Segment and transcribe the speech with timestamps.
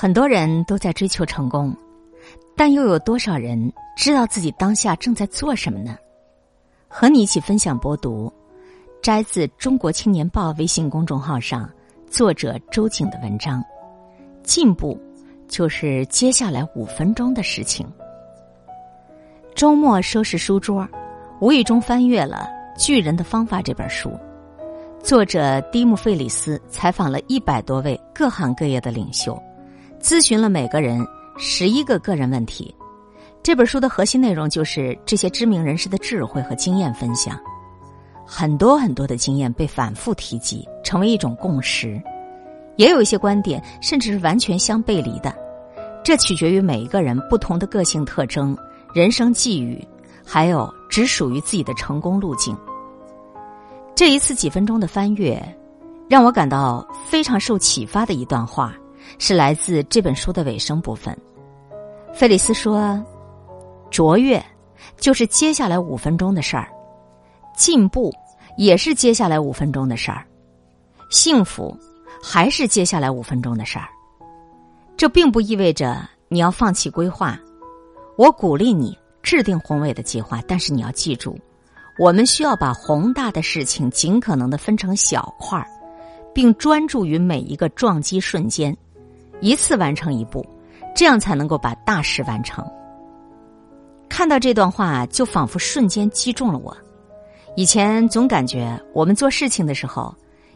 [0.00, 1.76] 很多人都在追求成功，
[2.56, 5.94] 但又有多少人知道自己当下正在做什么呢？
[6.88, 8.32] 和你一起分享播读，
[9.02, 11.70] 摘自《中国青年报》微信公众号上
[12.08, 13.62] 作者周景的文章。
[14.42, 14.98] 进步
[15.46, 17.86] 就是接下来五分钟的事情。
[19.54, 20.88] 周末收拾书桌，
[21.42, 22.48] 无意中翻阅了
[22.82, 24.18] 《巨人的方法》这本书，
[25.02, 29.38] 作者蒂姆·费里斯采访了一百多位各行各业的领袖。
[30.00, 31.06] 咨询了每个人
[31.36, 32.74] 十一个个人问题，
[33.42, 37.38] 这本书的核心内容就是这些知名人士的智慧和经验分享，
[38.26, 42.00] 很多很多的经验被反复提及，成为一种共识。
[42.76, 45.34] 也有一些观点甚至是完全相背离的，
[46.02, 48.56] 这取决于每一个人不同的个性特征、
[48.94, 49.86] 人生际遇，
[50.24, 52.56] 还有只属于自己的成功路径。
[53.94, 55.38] 这一次几分钟的翻阅，
[56.08, 58.74] 让我感到非常受启发的一段话。
[59.18, 61.16] 是来自这本书的尾声部分。
[62.12, 63.02] 菲利斯说
[63.90, 64.42] ：“卓越
[64.98, 66.68] 就是接下来五分钟的事儿，
[67.56, 68.12] 进步
[68.56, 70.26] 也是接下来五分钟的事儿，
[71.10, 71.76] 幸福
[72.22, 73.88] 还是接下来五分钟的事儿。
[74.96, 77.38] 这并不意味着你要放弃规划。
[78.16, 81.38] 我鼓励你制定宏伟的计划，但是你要记住，
[81.98, 85.66] 我们需要把宏大的事情尽可能的分成小块儿，
[86.34, 88.76] 并专注于每一个撞击瞬间。”
[89.40, 90.44] 一次完成一步，
[90.94, 92.64] 这样才能够把大事完成。
[94.08, 96.76] 看到这段话，就仿佛瞬间击中了我。
[97.56, 100.14] 以前总感觉我们做事情的时候，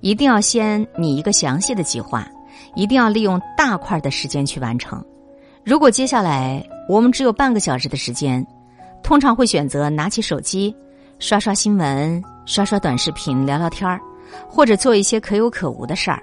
[0.00, 2.28] 一定要先拟一个详细的计划，
[2.74, 5.04] 一定要利用大块的时间去完成。
[5.64, 8.46] 如果接下来我们只有半个小时的时间，
[9.02, 10.74] 通常会选择拿起手机
[11.18, 14.00] 刷刷新闻、刷刷短视频、聊聊天儿，
[14.48, 16.22] 或者做一些可有可无的事儿。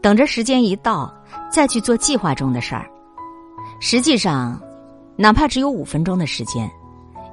[0.00, 1.12] 等着时间一到，
[1.50, 2.88] 再去做计划中的事儿。
[3.80, 4.60] 实际上，
[5.16, 6.70] 哪怕只有五分钟的时间，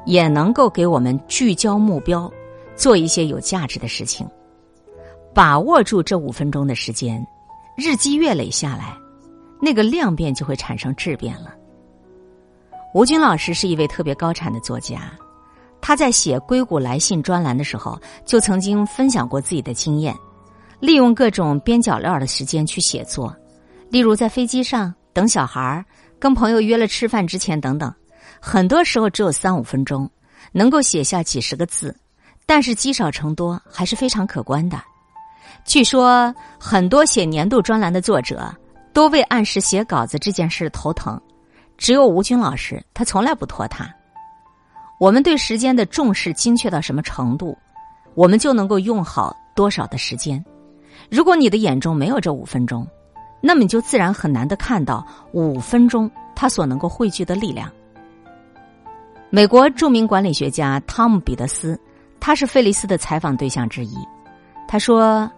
[0.05, 2.31] 也能够给我们聚焦目标，
[2.75, 4.27] 做一些有价值的事情。
[5.33, 7.25] 把握住这五分钟的时间，
[7.75, 8.95] 日积月累下来，
[9.61, 11.53] 那个量变就会产生质变了。
[12.93, 15.11] 吴军老师是一位特别高产的作家，
[15.81, 20.15] 他在写《硅谷来信》专栏的时候，就曾经分享过自己的经验。
[20.83, 23.33] 利用各种边角料的时间去写作，
[23.89, 25.81] 例如在飞机上等小孩
[26.19, 27.89] 跟朋友约了吃饭之前等等，
[28.41, 30.11] 很多时候只有三五分钟，
[30.51, 31.95] 能够写下几十个字，
[32.45, 34.77] 但是积少成多还是非常可观的。
[35.63, 38.53] 据说很多写年度专栏的作者
[38.91, 41.17] 都为按时写稿子这件事头疼，
[41.77, 43.89] 只有吴军老师他从来不拖沓。
[44.99, 47.57] 我们对时间的重视精确到什么程度，
[48.15, 50.43] 我们就能够用好多少的时间。
[51.09, 52.87] 如果你的眼中没有这五分钟，
[53.41, 57.71] 那么你就自然很难的看到五分钟它所能够汇聚的力量。
[59.29, 61.79] 美国著名管理学家汤姆·彼得斯，
[62.19, 63.97] 他是费利斯的采访对象之一。
[64.67, 65.29] 他说：“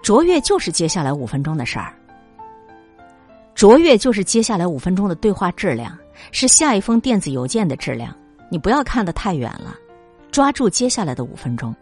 [0.00, 1.92] 卓越就是接下来五分钟的事儿，
[3.54, 5.98] 卓越就是接下来五分钟的对话质量，
[6.30, 8.14] 是下一封电子邮件的质量。
[8.48, 9.74] 你不要看得太远了，
[10.30, 11.74] 抓住接下来的五分钟，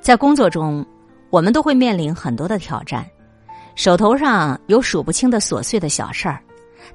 [0.00, 0.84] 在工作中。”
[1.30, 3.04] 我们都会面临很多的挑战，
[3.74, 6.40] 手头上有数不清的琐碎的小事儿，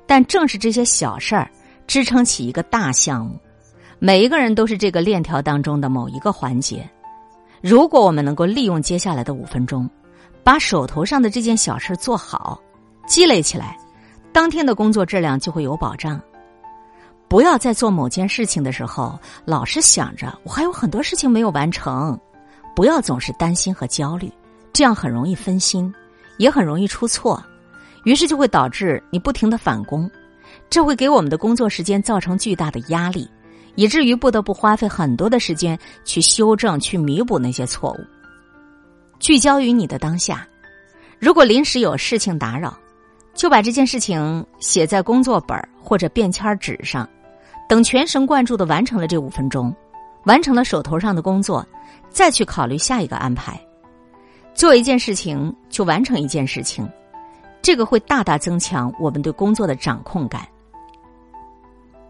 [0.08, 1.50] 但正是这些小事儿
[1.86, 3.40] 支撑起一个大项目。
[4.00, 6.90] 每一个人都是这个链条当中的某一个环节。
[7.62, 9.88] 如果我们能够利用接下来的五分钟，
[10.44, 12.60] 把手头上的这件小事做好，
[13.06, 13.78] 积累起来，
[14.34, 16.20] 当天的工作质量就会有保障。
[17.28, 22.20] 不要在做某件事情的时候，老是想着我还有很多事情没有完成。
[22.76, 24.32] 不要总是担心和焦虑，
[24.74, 25.94] 这样很容易分心，
[26.38, 27.44] 也很容易出错，
[28.04, 30.10] 于是就会导致你不停的返工，
[30.70, 33.30] 这会给我们的工作时间造成巨大的压力，
[33.76, 38.00] 以至于不得不花费很多的时间去修正、去弥补那些错误。
[39.20, 40.48] 聚焦于你的当下，
[41.20, 42.76] 如果临时有事情打扰，
[43.34, 47.08] 就把这件事情写在工作本或者便签纸上，
[47.70, 49.74] 等全神贯注的完成了这五分钟，
[50.26, 51.66] 完成了手头上的工作。
[52.10, 53.58] 再去考虑下一个安排，
[54.54, 56.86] 做一件事情就完成一件事情，
[57.62, 60.46] 这个会大大增强我们对工作的掌控感。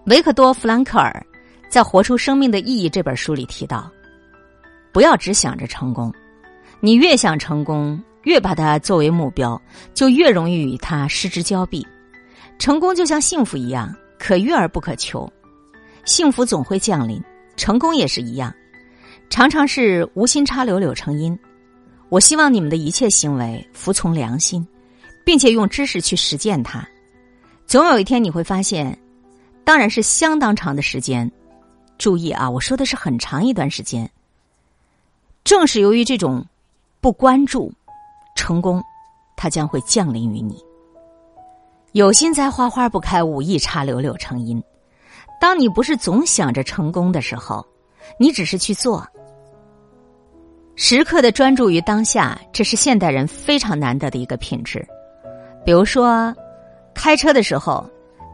[0.06, 1.24] 维克多·弗兰克尔
[1.70, 3.92] 在《活出生命的意义》这本书里提到
[4.92, 6.12] ：“不要只想着成功，
[6.80, 9.62] 你越想成功，越把它作为目标，
[9.94, 11.86] 就越容易与它失之交臂。
[12.58, 15.32] 成功就像幸福一样，可遇而不可求，
[16.06, 17.22] 幸福总会降临，
[17.56, 18.54] 成功也是一样。”
[19.30, 21.38] 常常是无心插柳柳成荫。
[22.10, 24.68] 我希望你们的一切行为服从良心，
[25.26, 26.86] 并且用知识去实践它，
[27.66, 28.98] 总有一天你会发现，
[29.64, 31.32] 当然是相当长的时间。
[31.98, 34.10] 注意啊，我说的是很长一段时间。
[35.46, 36.46] 正是由于这种
[37.00, 37.72] 不关注，
[38.36, 38.84] 成功
[39.38, 40.62] 它将会降临于你。
[41.94, 44.62] 有心栽花花不开，无意插柳柳成荫。
[45.42, 47.66] 当你不是总想着成功的时候，
[48.20, 49.04] 你只是去做。
[50.76, 54.88] 时刻的专注于当下，这是现代人非常难得的一个品质。
[55.66, 56.32] 比如说，
[56.94, 57.84] 开车的时候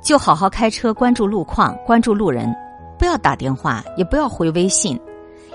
[0.04, 2.54] 就好好开车，关注路况，关注路人。
[3.00, 5.00] 不要打电话，也不要回微信，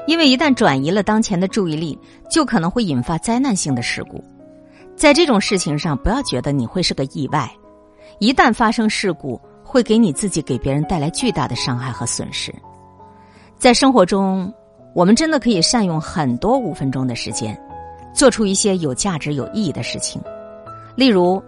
[0.06, 1.98] 因为一旦转移了当前的注意力，
[2.30, 4.24] 就可能会引发灾难性的事故。
[4.96, 7.50] 在这种事情上，不要觉得你会是个意外。
[8.20, 9.38] 一旦发生事故，
[9.72, 12.54] 会给你自己、给别人带来巨大的伤害和损失。
[13.56, 14.52] 在生活中，
[14.94, 17.58] 我们真的可以善用很多五分钟的时间，
[18.12, 20.20] 做出一些有价值、有意义的事情。
[20.94, 21.42] 例如，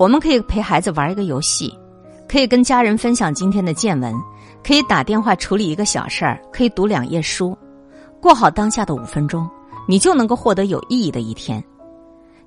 [0.00, 1.72] 我们可以陪孩子玩一个游戏，
[2.28, 4.12] 可以跟家人分享今天的见闻。
[4.64, 7.56] 可以打电话处理一个小事儿，可以读两页书，
[8.20, 9.48] 过好当下的五分钟，
[9.86, 11.62] 你就能够获得有意义的一天。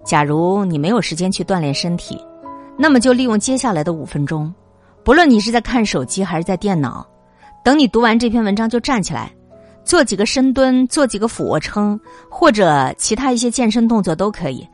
[0.03, 2.21] 假如你没有时间去锻炼身体，
[2.77, 4.53] 那么就利用接下来的五分钟，
[5.03, 7.05] 不论你是在看手机还是在电脑，
[7.63, 9.31] 等你读完这篇文章就站起来，
[9.83, 14.67] 做几个深蹲，做几个俯卧撑，或者其他一些健身动作都可以。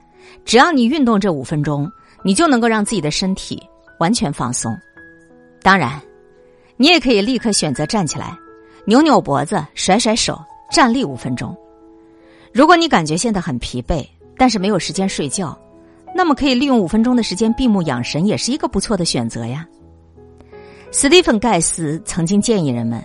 [0.46, 1.92] 只要你运动这五分钟，
[2.24, 3.62] 你就能够让自己的身体
[4.00, 4.76] 完全放松。
[5.62, 6.00] 当然。
[6.82, 8.34] 你也可以立刻选择站起来，
[8.86, 10.42] 扭扭脖子，甩甩手，
[10.72, 11.54] 站立五分钟。
[12.54, 15.60] 如果你感觉现在很疲惫，但是没有时间睡觉，
[16.16, 19.68] 那么可以利用五分钟的时间闭目养神，也是一个不错的选择呀。
[20.92, 23.00] 斯蒂芬·盖斯曾经建议人们，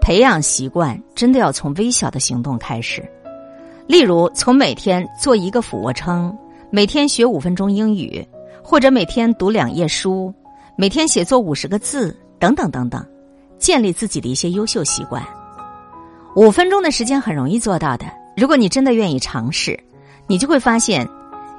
[0.00, 3.08] 培养习惯真的要从微小的行动开始，
[3.86, 6.36] 例如从每天做一个俯卧撑，
[6.70, 8.26] 每天学五分钟英语，
[8.64, 10.34] 或者每天读两页书，
[10.76, 12.16] 每天写作五十个字。
[12.40, 13.06] 等等等等，
[13.58, 15.22] 建立自己的一些优秀习惯。
[16.34, 18.06] 五分钟的时间很容易做到的。
[18.34, 19.78] 如果你真的愿意尝试，
[20.26, 21.06] 你就会发现，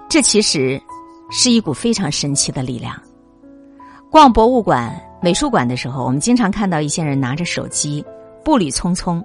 [0.09, 0.81] 这其实
[1.29, 2.99] 是一股非常神奇的力量。
[4.09, 8.03] 逛博物馆、美术馆的时候，我们经常看到一些人拿着手机，
[8.43, 9.23] 步履匆匆，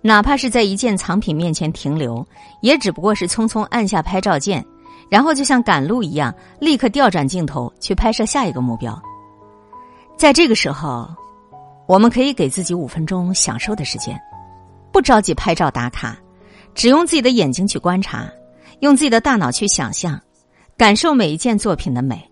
[0.00, 2.24] 哪怕是在一件藏品面前停留，
[2.60, 4.64] 也只不过是匆匆按下拍照键，
[5.10, 8.96] 然后就像赶路一样，立刻调转镜头去拍摄下一个目标。
[10.16, 11.08] 在这个时候，
[11.88, 14.16] 我们可以给自己五分钟享受的时间，
[14.92, 16.16] 不着急拍照打卡，
[16.72, 18.30] 只用自己的眼睛去观察，
[18.78, 20.20] 用自己的大脑去想象，
[20.76, 22.31] 感受每一件作品的美。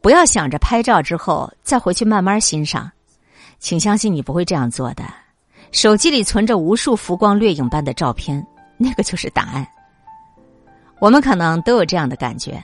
[0.00, 2.90] 不要想着拍照之后再回去慢慢欣赏，
[3.58, 5.04] 请相信你不会这样做的。
[5.72, 8.44] 手机里存着无数浮光掠影般的照片，
[8.76, 9.66] 那个就是答案。
[11.00, 12.62] 我们可能都有这样的感觉。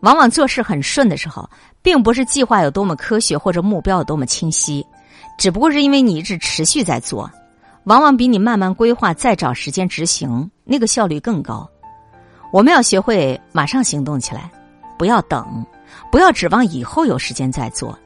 [0.00, 1.48] 往往做事很顺的时候，
[1.80, 4.86] 并不是计划有多么科学或者目标有多么清晰，
[5.38, 7.30] 只不过是因为你一直持续在做，
[7.84, 11.66] 往往比你慢慢规划再找时间执行那个效率更高。
[12.52, 14.50] 我们要学会马上行动起来，
[14.98, 15.64] 不要等，
[16.10, 17.98] 不要指望以后有时间再做，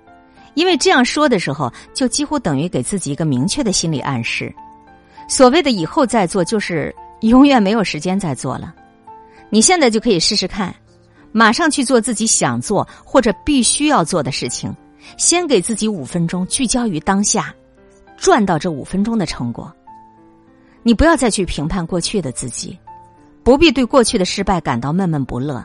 [0.55, 4.55] 因为这样说的时候，就几乎等于给自己一个明确的心理暗示。
[5.29, 8.75] 所谓的以后再做，就是永远没有时间再做了。
[9.51, 10.75] 你现在就可以试试看。
[11.31, 14.75] 马上去做自己想做或者必须要做的事情，
[15.19, 17.55] 先给自己五分钟聚焦于当下，
[18.17, 19.71] 赚到这五分钟的成果。
[20.83, 22.77] 你不要再去评判过去的自己，
[23.45, 25.63] 不必对过去的失败感到闷闷不乐，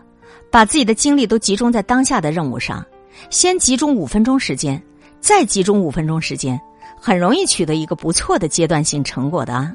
[0.50, 2.86] 把自己的精力都集中在当下的任务上，
[3.30, 4.82] 先集中五分钟时间，
[5.20, 6.60] 再集中五分钟时间，
[7.00, 9.74] 很容易取得一个不错的阶段性成果的啊。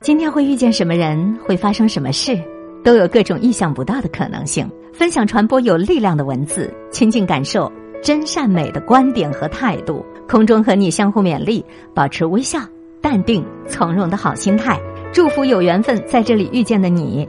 [0.00, 2.38] 今天会遇见什么人，会发生什么事？
[2.84, 4.70] 都有各种意想不到的可能性。
[4.94, 7.70] 分享传播有力量的文字，亲近感受
[8.02, 10.04] 真善美的观点和态度。
[10.28, 11.64] 空中和你相互勉励，
[11.94, 12.60] 保持微笑、
[13.00, 14.78] 淡定、从容的好心态。
[15.12, 17.28] 祝福有缘分在这里遇见的你，